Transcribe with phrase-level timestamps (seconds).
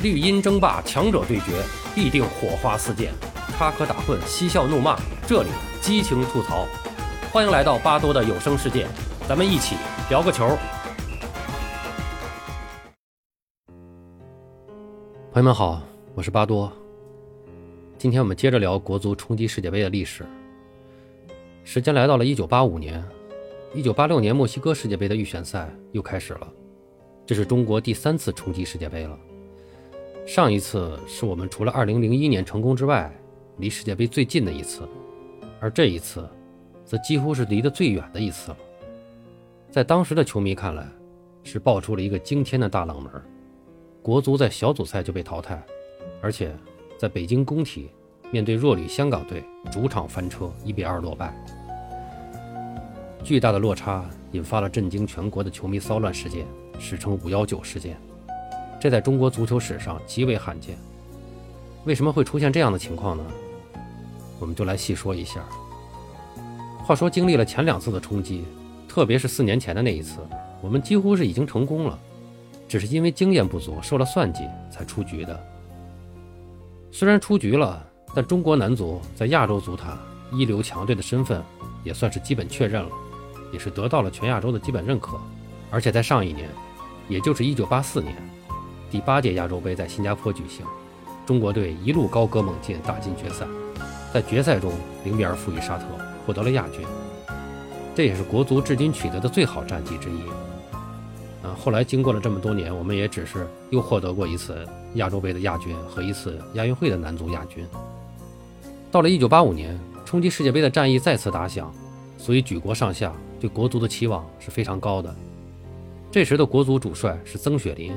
[0.00, 1.60] 绿茵争霸，强者对决，
[1.92, 3.10] 必定火花四溅，
[3.56, 5.48] 插科打诨，嬉笑怒骂，这里
[5.80, 6.68] 激情吐槽。
[7.32, 8.86] 欢迎来到巴多的有声世界，
[9.28, 9.74] 咱们一起
[10.08, 10.56] 聊个球。
[15.32, 15.82] 朋友们好，
[16.14, 16.72] 我是巴多。
[17.98, 20.24] 今天我们接着聊国足冲击世界杯的历史。
[21.64, 23.04] 时间来到了一九八五年，
[23.74, 26.46] 一九八六年墨西哥世界杯的预选赛又开始了，
[27.26, 29.18] 这是中国第三次冲击世界杯了。
[30.28, 33.10] 上一次是我们除了二零零一年成功之外，
[33.56, 34.86] 离世界杯最近的一次，
[35.58, 36.28] 而这一次，
[36.84, 38.56] 则几乎是离得最远的一次了。
[39.70, 40.86] 在当时的球迷看来，
[41.44, 43.10] 是爆出了一个惊天的大冷门，
[44.02, 45.64] 国足在小组赛就被淘汰，
[46.20, 46.54] 而且
[46.98, 47.88] 在北京工体
[48.30, 51.34] 面对弱旅香港队，主场翻车一比二落败。
[53.24, 56.44] 巨大的落差引发了震惊全国的球迷骚乱事件，
[56.78, 57.98] 史称“五幺九事件”。
[58.80, 60.76] 这在中国足球史上极为罕见。
[61.84, 63.24] 为什么会出现这样的情况呢？
[64.38, 65.40] 我们就来细说一下。
[66.84, 68.44] 话说，经历了前两次的冲击，
[68.88, 70.20] 特别是四年前的那一次，
[70.62, 71.98] 我们几乎是已经成功了，
[72.68, 75.38] 只是因为经验不足，受了算计才出局的。
[76.90, 79.98] 虽然出局了，但中国男足在亚洲足坛
[80.32, 81.42] 一流强队的身份
[81.84, 82.90] 也算是基本确认了。
[83.50, 85.18] 也是得到了全亚洲的基本认可，
[85.70, 86.50] 而且在上一年，
[87.08, 88.14] 也就是1984年，
[88.90, 90.64] 第八届亚洲杯在新加坡举行，
[91.26, 93.46] 中国队一路高歌猛进，打进决赛，
[94.12, 94.72] 在决赛中
[95.04, 95.84] 零比二负于沙特，
[96.26, 96.80] 获得了亚军，
[97.94, 100.22] 这也是国足至今取得的最好战绩之一。
[101.46, 107.66] 啊，后来经过了这么多年，我们也只是又获得过一次亚洲杯的亚军和一次亚运会的男足亚军。
[108.90, 111.72] 到了1985年，冲击世界杯的战役再次打响，
[112.16, 113.12] 所以举国上下。
[113.40, 115.14] 对国足的期望是非常高的。
[116.10, 117.92] 这时的国足主帅是曾雪林，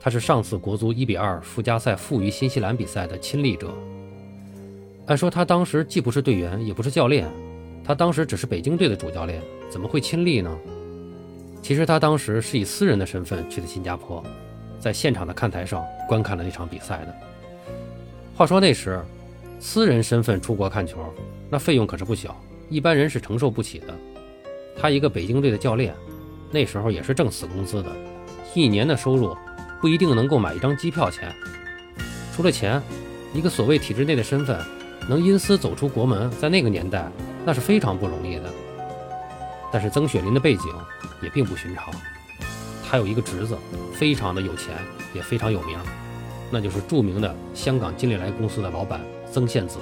[0.00, 3.72] 他是上次国足一比二附加赛负于新西兰比赛的亲历者。
[5.06, 7.26] 按说他当时既不是队员，也不是教练，
[7.82, 10.54] 他当时只是北京队的主教练，怎么会亲历呢？
[11.62, 14.22] 其实他当时是以私人的身份去的新加坡，
[14.78, 17.14] 在现场的看台上观看了那场比赛的。
[18.36, 19.02] 话说那时，
[19.58, 20.98] 私人身份出国看球，
[21.50, 23.86] 那费用可是不小，一般人是承受不起的。
[24.78, 25.92] 他一个北京队的教练，
[26.52, 27.90] 那时候也是挣死工资的，
[28.54, 29.36] 一年的收入
[29.80, 31.34] 不一定能够买一张机票钱。
[32.34, 32.82] 除了钱，
[33.34, 34.58] 一个所谓体制内的身份，
[35.08, 37.10] 能因私走出国门，在那个年代
[37.44, 38.52] 那是非常不容易的。
[39.72, 40.72] 但是曾雪林的背景
[41.22, 41.92] 也并不寻常，
[42.88, 43.58] 他有一个侄子，
[43.92, 44.74] 非常的有钱，
[45.12, 45.78] 也非常有名，
[46.50, 49.00] 那就是著名的香港金利来公司的老板
[49.30, 49.78] 曾宪梓。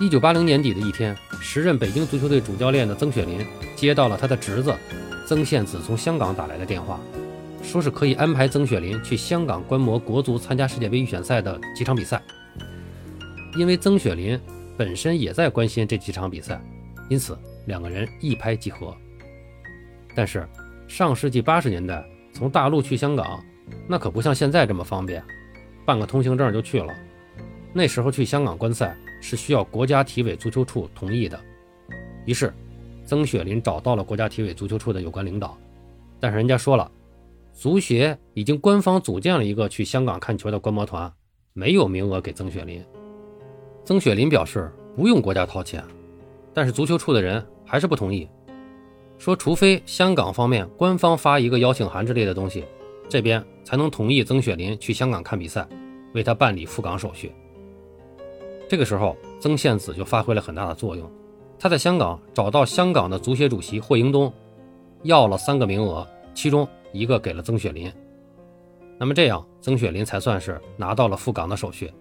[0.00, 3.44] 一九八零年底的一天，时任北京足球队主教练的曾雪林
[3.76, 4.74] 接到了他的侄子
[5.26, 6.98] 曾宪梓从香港打来的电话，
[7.62, 12.22] 说是可以安排曾雪林去香港观摩国足参加世界杯预选赛的几场比赛。
[13.56, 14.38] 因为曾雪林
[14.76, 16.60] 本身也在关心这几场比赛，
[17.08, 18.96] 因此两个人一拍即合。
[20.14, 20.48] 但是
[20.86, 23.42] 上世纪八十年代，从大陆去香港，
[23.88, 25.22] 那可不像现在这么方便，
[25.84, 26.94] 办个通行证就去了。
[27.72, 28.96] 那时候去香港观赛。
[29.20, 31.36] 是需要国家体委足球处同意的，
[32.24, 32.54] 于是
[33.04, 35.58] 曾雪林找到了国家体委足球处的有关领导，
[36.20, 36.88] 但是人家说了，
[37.58, 41.12] 足协已经官方组建了一个去香港看球的观摩团，
[41.54, 42.80] 没有名额给曾雪林。
[43.84, 45.82] 曾雪林表示不用国家掏钱，
[46.54, 48.28] 但是足球处的人还是不同意，
[49.18, 52.64] 说除非香港方面官方发一个邀请函之类的东西，
[53.08, 55.66] 这边才能同意曾雪林去香港看比赛，
[56.14, 57.32] 为他办理赴港手续。
[58.68, 61.10] 这个时候，曾宪梓就发挥了很大的作用。
[61.58, 64.32] 他在香港找到香港的足协主席霍英东，
[65.02, 67.92] 要了三个名额，其中一个给了曾雪林。
[68.98, 71.92] 那么这样，曾雪林才算是拿到了赴港的手续。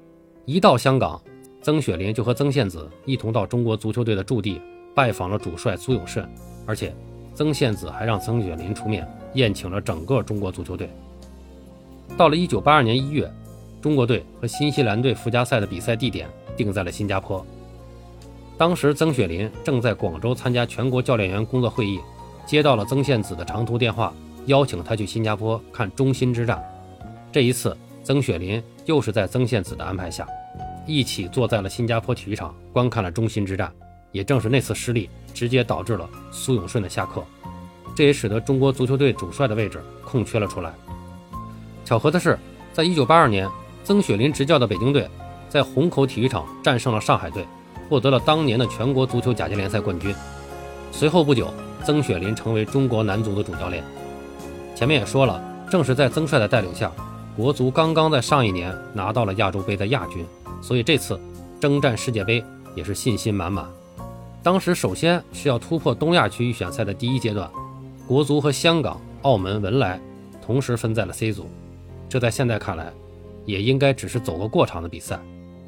[0.46, 1.22] 一到香港，
[1.62, 4.62] 曾雪林就和曾宪梓一同到中国足球队的驻地
[4.96, 6.28] 拜访了主帅苏永慎，
[6.66, 6.96] 而且
[7.34, 10.90] 曾宪梓还让曾雪林出面宴请了整个中国足球队。
[12.18, 13.32] 到了1982年1月，
[13.82, 16.28] 中国队和新西兰队附加赛的比赛地点。
[16.58, 17.46] 定在了新加坡。
[18.58, 22.00] 当时曾雪林正在广州参加全国教练员工作会议，
[22.48, 24.12] 接到了曾宪梓的长途电话，
[24.48, 26.62] 邀请他去新加坡看中心之战。
[27.32, 30.28] 这一次，曾雪林又是在曾宪梓的安排下，
[30.86, 33.72] 一起坐在了新加坡体育场观看了中心之战。
[34.12, 37.24] 也正是那次失利，直接导致了苏永顺的下课，
[37.96, 40.74] 这也使得中国足球队主帅的位置空缺了出来。
[41.86, 42.40] 巧合的是，
[42.74, 43.48] 在一九八二年，
[43.84, 45.08] 曾雪林执教的北京队。
[45.50, 47.46] 在虹口体育场战胜了上海队，
[47.88, 50.14] 获得了当年的全国足球甲级联赛冠军。
[50.92, 51.54] 随后不久，
[51.86, 53.82] 曾雪林成为中国男足的主教练。
[54.78, 56.92] 前面也说了，正是在曾帅的带领下，
[57.36, 60.24] 国足刚刚在上一年拿到了亚洲杯的亚军，
[60.62, 61.20] 所以这次
[61.60, 62.46] 征战世界杯
[62.76, 63.66] 也是信心满满。
[64.44, 67.50] 当时首先是要突破东亚区预选赛的第一阶段，
[68.08, 70.00] 国足和香港、澳门、文莱
[70.46, 71.48] 同时分在了 C 组，
[72.08, 72.94] 这在现在看来，
[73.46, 75.20] 也应该只是走个过场的比赛。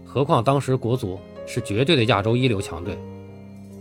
[0.05, 2.95] 何况当时国足是绝对的亚洲一流强队，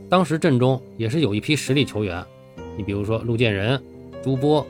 [0.09, 2.25] 当时阵中也是有一批实力球员，
[2.79, 3.79] 你比如说陆建仁、
[4.25, 4.67] 朱波、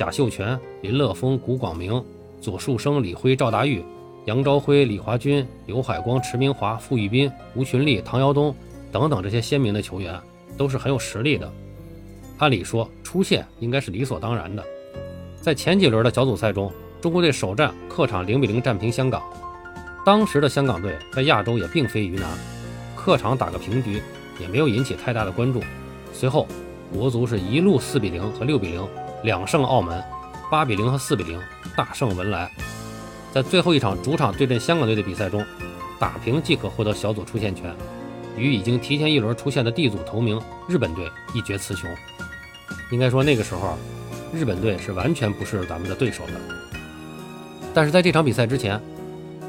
[0.00, 2.02] 贾秀全、林乐峰、古广明。
[2.40, 3.84] 左树生、李辉、赵达玉、
[4.24, 8.56] 杨朝辉、李华军、刘海光、池明华、傅玉斌、吴群立、唐尧东
[8.90, 10.18] 等等这些鲜明的球员
[10.56, 11.52] 都是很有实力的。
[12.38, 14.64] 按理说出线应该是理所当然的。
[15.38, 16.72] 在前几轮的小组赛中，
[17.02, 19.22] 中国队首战客场零比零战平香港。
[20.02, 22.26] 当时的香港队在亚洲也并非鱼腩，
[22.96, 24.00] 客场打个平局
[24.40, 25.60] 也没有引起太大的关注。
[26.14, 26.46] 随后，
[26.90, 28.82] 国足是一路四比零和六比零
[29.22, 30.02] 两胜澳门。
[30.50, 31.40] 八比零和四比零
[31.76, 32.50] 大胜文莱，
[33.32, 35.46] 在最后一场主场对阵香港队的比赛中，
[35.96, 37.72] 打平即可获得小组出线权，
[38.36, 41.88] 与已经提前一轮出线的 D 组头名日本队一决雌雄。
[42.90, 43.78] 应该说那个时候，
[44.34, 46.32] 日本队是完全不是咱们的对手的。
[47.72, 48.80] 但是在这场比赛之前，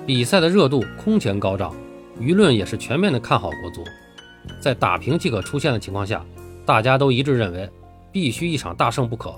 [0.06, 1.76] 比赛的热度空前高涨，
[2.20, 3.84] 舆论也是全面的看好国足。
[4.60, 6.24] 在打平即可出线的情况下，
[6.64, 7.68] 大家都一致认为
[8.12, 9.34] 必须一场大胜不可。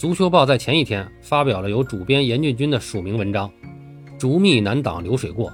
[0.00, 3.52] 足球报在前一天发表了由主编严俊军的署名文章，
[4.18, 5.52] 逐密难挡流水过，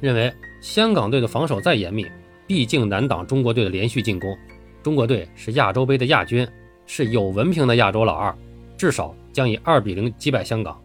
[0.00, 2.04] 认为香港队的防守再严密，
[2.48, 4.36] 毕竟难挡中国队的连续进攻。
[4.82, 6.44] 中国队是亚洲杯的亚军，
[6.84, 8.36] 是有文凭的亚洲老二，
[8.76, 10.82] 至少将以二比零击败香港。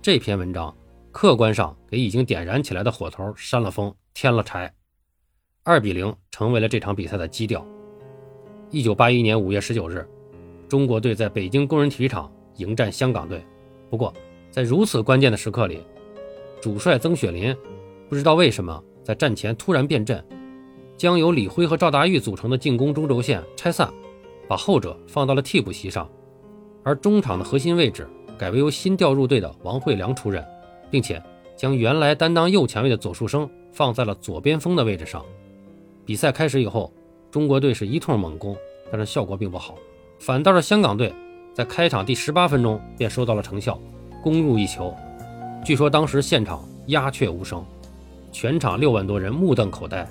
[0.00, 0.74] 这篇文章
[1.12, 4.72] 客观上给已经点燃起来的火头扇了风，添了柴。
[5.64, 7.62] 二比零成为了这场比赛的基调。
[8.70, 10.08] 一九八一年五月十九日，
[10.66, 12.32] 中国队在北京工人体育场。
[12.58, 13.44] 迎战香港队，
[13.90, 14.12] 不过
[14.50, 15.82] 在如此关键的时刻里，
[16.60, 17.56] 主帅曾雪林
[18.08, 20.22] 不知道为什么在战前突然变阵，
[20.96, 23.92] 将由李辉和赵达玉组成的进攻中轴线拆散，
[24.46, 26.08] 把后者放到了替补席上，
[26.82, 30.44] 而中场的核心位置改为由新调入队的王惠良出任，
[30.90, 31.22] 并且
[31.56, 35.24] 将原来担当右前卫的左树生放在了左边锋的位置上。
[36.04, 36.92] 比赛开始以后，
[37.30, 38.56] 中国队是一通猛攻，
[38.90, 39.76] 但是效果并不好，
[40.18, 41.14] 反倒是香港队。
[41.58, 43.76] 在开场第十八分钟便收到了成效，
[44.22, 44.94] 攻入一球。
[45.64, 47.64] 据说当时现场鸦雀无声，
[48.30, 50.06] 全场六万多人目瞪口呆。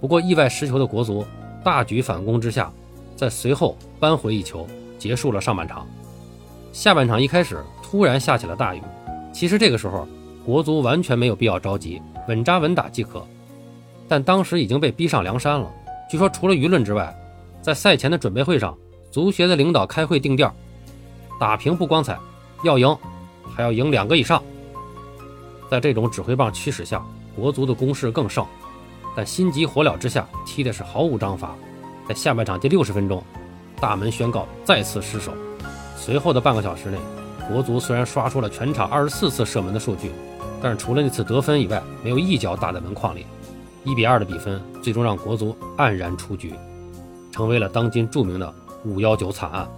[0.00, 1.26] 不过意外失球的国足
[1.62, 2.72] 大举反攻之下，
[3.14, 4.66] 在随后扳回一球，
[4.98, 5.86] 结束了上半场。
[6.72, 8.80] 下半场一开始突然下起了大雨，
[9.34, 10.08] 其实这个时候
[10.42, 13.22] 国足完全没有必要着急，稳扎稳打即可。
[14.08, 15.70] 但当时已经被逼上梁山了。
[16.10, 17.14] 据说除了舆论之外，
[17.60, 18.74] 在赛前的准备会上。
[19.10, 20.54] 足协的领导开会定调，
[21.40, 22.18] 打平不光彩，
[22.62, 22.96] 要赢
[23.54, 24.42] 还要赢两个以上。
[25.70, 27.04] 在这种指挥棒驱使下，
[27.34, 28.46] 国足的攻势更盛，
[29.16, 31.54] 但心急火燎之下踢的是毫无章法。
[32.08, 33.22] 在下半场第六十分钟，
[33.80, 35.32] 大门宣告再次失守。
[35.96, 36.98] 随后的半个小时内，
[37.48, 40.12] 国足虽然刷出了全场二十四次射门的数据，
[40.62, 43.26] 但是除了那次得分以外，没有一脚打在门框里。
[43.82, 46.52] 一比二的比分最终让国足黯然出局，
[47.32, 48.54] 成为了当今著名的。
[48.86, 49.68] 五幺九惨案，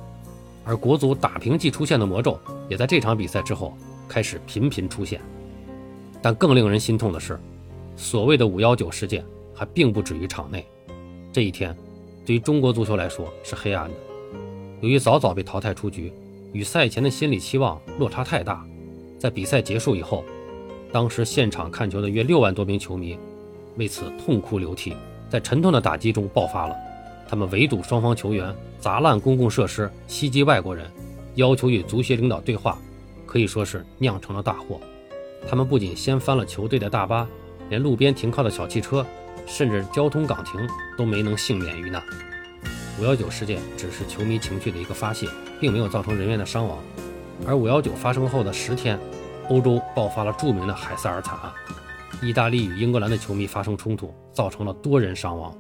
[0.65, 2.39] 而国足打平即出现的魔咒，
[2.69, 3.73] 也在这场比赛之后
[4.07, 5.19] 开始频频出现。
[6.21, 7.41] 但更令人心痛的是，
[7.97, 10.67] 所谓的五幺九事件还并不止于场内。
[11.33, 11.75] 这一天，
[12.27, 13.95] 对于中国足球来说是黑暗的。
[14.83, 16.13] 由于早早被淘汰出局，
[16.53, 18.63] 与赛前的心理期望落差太大，
[19.19, 20.23] 在比赛结束以后，
[20.93, 23.19] 当时现场看球的约六万多名球迷
[23.77, 24.95] 为此痛哭流涕，
[25.31, 26.77] 在沉痛的打击中爆发了。
[27.27, 30.91] 他们围堵双方球员，砸烂公共设施，袭击外国人，
[31.35, 32.79] 要求与足协领导对话，
[33.27, 34.81] 可以说是酿成了大祸。
[35.49, 37.29] 他们不仅掀翻了球队的大巴，
[37.69, 39.05] 连路边停靠的小汽车，
[39.47, 40.61] 甚至交通岗亭
[40.97, 42.03] 都没能幸免于难。
[43.01, 45.29] 五幺九事件只是球迷情绪的一个发泄，
[45.61, 46.79] 并没有造成人员的伤亡。
[47.47, 48.99] 而五幺九发生后的十天，
[49.49, 51.53] 欧洲爆发了著名的海塞尔惨案，
[52.21, 55.57] 意大利与英格兰的球迷发生冲突，造成了多人伤亡。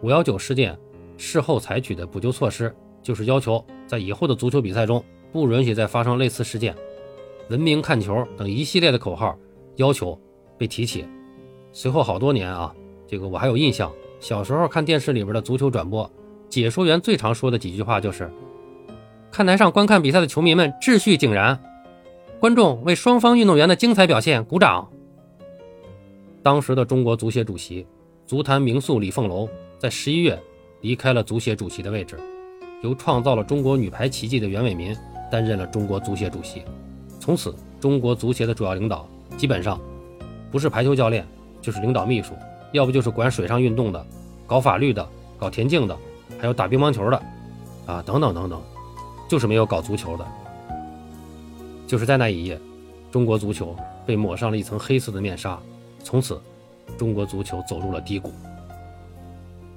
[0.00, 0.78] 五幺九事件
[1.24, 6.74] 事后采取的补救措施，就是要求在以后的足球比赛中不允许再发生类似事件，
[7.48, 9.38] 文明看球等一系列的口号
[9.76, 10.20] 要求
[10.58, 11.06] 被提起。
[11.72, 12.74] 随后好多年啊，
[13.06, 16.10] 这个我还有印象，小时候看电视里边的足球转播，
[16.48, 18.28] 解说员最常说的几句话就是
[19.30, 21.62] ：“看台上观看比赛的球迷们秩序井然，
[22.40, 24.90] 观众为双方运动员的精彩表现鼓掌。”
[26.42, 27.86] 当时的中国足协主席、
[28.26, 29.48] 足坛名宿李凤楼。
[29.78, 30.40] 在十一月，
[30.82, 32.18] 离开了足协主席的位置，
[32.82, 34.94] 由创造了中国女排奇迹的袁伟民
[35.30, 36.62] 担任了中国足协主席。
[37.18, 39.80] 从此，中国足协的主要领导基本上
[40.50, 41.26] 不是排球教练，
[41.60, 42.34] 就是领导秘书，
[42.72, 44.06] 要不就是管水上运动的、
[44.46, 45.08] 搞法律的、
[45.38, 45.96] 搞田径的，
[46.38, 47.22] 还有打乒乓球的，
[47.86, 48.60] 啊，等等等等，
[49.28, 50.26] 就是没有搞足球的。
[51.86, 52.58] 就是在那一夜，
[53.10, 55.56] 中国足球被抹上了一层黑色的面纱，
[56.02, 56.40] 从此，
[56.98, 58.32] 中国足球走入了低谷。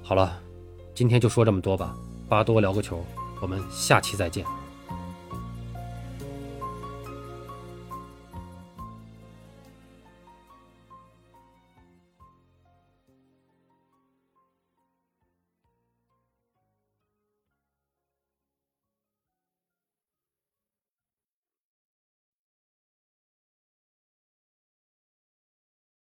[0.02, 0.40] 好了，
[0.96, 1.94] 今天就说这么多吧，
[2.26, 3.04] 巴多聊个球，
[3.42, 4.46] 我们下期再见。